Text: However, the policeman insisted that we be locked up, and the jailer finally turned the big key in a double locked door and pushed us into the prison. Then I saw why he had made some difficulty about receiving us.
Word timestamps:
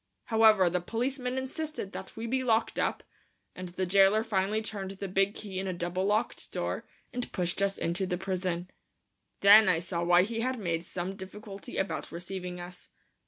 However, 0.23 0.67
the 0.67 0.81
policeman 0.81 1.37
insisted 1.37 1.91
that 1.91 2.15
we 2.17 2.25
be 2.25 2.43
locked 2.43 2.79
up, 2.79 3.03
and 3.55 3.69
the 3.69 3.85
jailer 3.85 4.23
finally 4.23 4.63
turned 4.63 4.89
the 4.89 5.07
big 5.07 5.35
key 5.35 5.59
in 5.59 5.67
a 5.67 5.73
double 5.73 6.07
locked 6.07 6.51
door 6.51 6.87
and 7.13 7.31
pushed 7.31 7.61
us 7.61 7.77
into 7.77 8.07
the 8.07 8.17
prison. 8.17 8.71
Then 9.41 9.69
I 9.69 9.77
saw 9.77 10.03
why 10.03 10.23
he 10.23 10.39
had 10.39 10.57
made 10.57 10.83
some 10.83 11.15
difficulty 11.15 11.77
about 11.77 12.11
receiving 12.11 12.59
us. 12.59 12.89